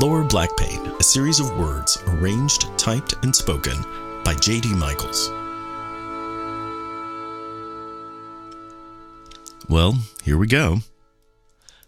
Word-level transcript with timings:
Lower 0.00 0.24
Black 0.24 0.56
Pain, 0.56 0.80
a 0.98 1.04
series 1.04 1.38
of 1.38 1.56
words 1.56 2.02
arranged, 2.08 2.66
typed, 2.76 3.14
and 3.22 3.34
spoken 3.34 3.76
by 4.24 4.34
J.D. 4.34 4.74
Michaels. 4.74 5.30
Well, 9.68 9.96
here 10.24 10.36
we 10.36 10.48
go. 10.48 10.78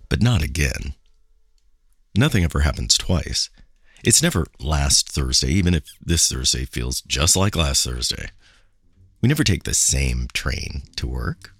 But 0.09 0.23
not 0.23 0.41
again. 0.41 0.95
Nothing 2.17 2.45
ever 2.45 2.61
happens 2.61 2.97
twice. 2.97 3.51
It's 4.05 4.23
never 4.23 4.47
last 4.61 5.11
Thursday, 5.11 5.49
even 5.49 5.75
if 5.75 5.83
this 6.01 6.31
Thursday 6.31 6.65
feels 6.65 7.01
just 7.01 7.35
like 7.35 7.57
last 7.57 7.85
Thursday. 7.85 8.29
We 9.21 9.29
never 9.29 9.43
take 9.43 9.65
the 9.65 9.75
same 9.75 10.29
train 10.33 10.83
to 10.95 11.09
work 11.09 11.55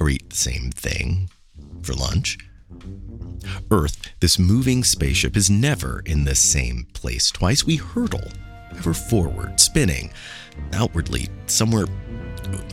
or 0.00 0.08
eat 0.08 0.30
the 0.30 0.36
same 0.36 0.72
thing 0.72 1.30
for 1.82 1.92
lunch. 1.92 2.36
Earth, 3.70 4.10
this 4.20 4.38
moving 4.38 4.84
spaceship, 4.84 5.36
is 5.36 5.50
never 5.50 6.02
in 6.06 6.24
the 6.24 6.34
same 6.34 6.86
place 6.92 7.30
twice. 7.30 7.64
We 7.64 7.76
hurtle, 7.76 8.30
ever 8.76 8.94
forward, 8.94 9.60
spinning, 9.60 10.12
outwardly, 10.72 11.28
somewhere 11.46 11.86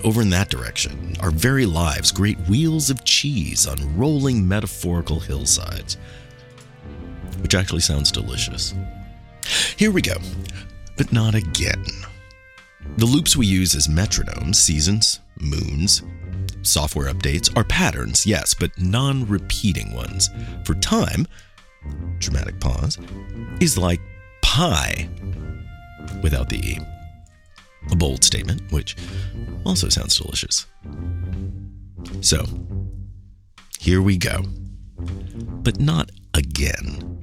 over 0.03 0.21
in 0.21 0.29
that 0.31 0.49
direction. 0.49 1.16
Our 1.19 1.31
very 1.31 1.66
lives, 1.66 2.11
great 2.11 2.39
wheels 2.41 2.89
of 2.89 3.03
cheese 3.05 3.67
on 3.67 3.97
rolling 3.97 4.47
metaphorical 4.47 5.19
hillsides, 5.19 5.97
which 7.41 7.55
actually 7.55 7.81
sounds 7.81 8.11
delicious. 8.11 8.73
Here 9.77 9.91
we 9.91 10.02
go, 10.02 10.17
but 10.97 11.11
not 11.11 11.35
again. 11.35 11.85
The 12.97 13.05
loops 13.05 13.38
we 13.38 13.47
use 13.47 13.75
as 13.75 13.88
metronomes, 13.88 14.55
seasons, 14.55 15.19
moons, 15.39 16.03
software 16.63 17.11
updates 17.11 17.55
are 17.57 17.63
patterns, 17.63 18.25
yes, 18.25 18.53
but 18.53 18.71
non 18.79 19.27
repeating 19.27 19.93
ones. 19.93 20.29
For 20.65 20.73
time, 20.75 21.27
dramatic 22.19 22.59
pause, 22.59 22.97
is 23.59 23.77
like 23.77 24.02
pie 24.41 25.09
without 26.23 26.49
the 26.49 26.58
E. 26.58 26.80
A 27.91 27.95
bold 27.95 28.23
statement, 28.23 28.61
which 28.71 28.95
also 29.66 29.89
sounds 29.89 30.17
delicious. 30.17 30.67
So, 32.21 32.45
here 33.80 34.02
we 34.02 34.17
go. 34.17 34.43
But 34.97 35.80
not 35.80 36.11
again. 36.33 37.21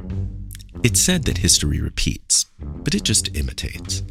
It's 0.83 1.01
said 1.01 1.25
that 1.25 1.39
history 1.39 1.81
repeats, 1.81 2.47
but 2.59 2.95
it 2.95 3.05
just 3.05 3.37
imitates. 3.37 4.03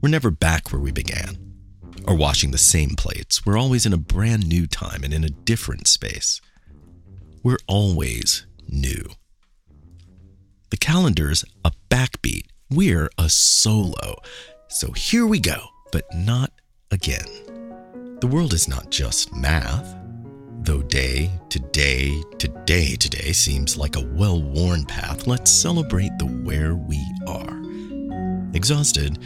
We're 0.00 0.10
never 0.10 0.30
back 0.30 0.72
where 0.72 0.80
we 0.80 0.92
began 0.92 1.38
or 2.06 2.16
washing 2.16 2.50
the 2.50 2.58
same 2.58 2.90
plates. 2.90 3.44
We're 3.44 3.58
always 3.58 3.84
in 3.84 3.92
a 3.92 3.98
brand 3.98 4.48
new 4.48 4.66
time 4.66 5.02
and 5.02 5.12
in 5.12 5.24
a 5.24 5.30
different 5.30 5.86
space. 5.86 6.40
We're 7.42 7.58
always 7.66 8.46
new. 8.68 9.04
The 10.70 10.76
calendar's 10.76 11.44
a 11.64 11.72
backbeat. 11.90 12.46
We're 12.70 13.10
a 13.18 13.28
solo. 13.28 14.16
So 14.68 14.92
here 14.92 15.26
we 15.26 15.40
go, 15.40 15.68
but 15.92 16.04
not 16.14 16.52
again. 16.90 17.26
The 18.20 18.26
world 18.26 18.52
is 18.52 18.68
not 18.68 18.90
just 18.90 19.34
math. 19.34 19.94
Though 20.62 20.82
day 20.82 21.30
to 21.50 21.60
day 21.60 22.22
to 22.38 22.48
day 22.64 22.96
to 22.96 23.08
day 23.08 23.32
seems 23.32 23.76
like 23.76 23.94
a 23.94 24.04
well 24.04 24.42
worn 24.42 24.84
path, 24.84 25.28
let's 25.28 25.50
celebrate 25.50 26.10
the 26.18 26.26
where 26.26 26.74
we 26.74 27.00
are. 27.28 27.62
Exhausted, 28.52 29.18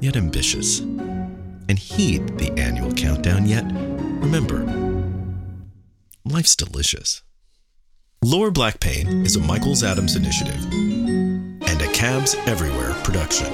yet 0.00 0.16
ambitious 0.16 0.80
and 1.68 1.78
heed 1.78 2.38
the 2.38 2.50
annual 2.58 2.92
countdown, 2.92 3.46
yet 3.46 3.64
remember, 4.22 4.64
life's 6.24 6.56
delicious. 6.56 7.22
Lower 8.22 8.50
Black 8.50 8.80
Pain 8.80 9.24
is 9.24 9.36
a 9.36 9.40
Michaels 9.40 9.84
Adams 9.84 10.16
initiative 10.16 10.64
and 10.72 11.82
a 11.82 11.92
Cabs 11.92 12.34
Everywhere 12.46 12.94
production. 13.04 13.46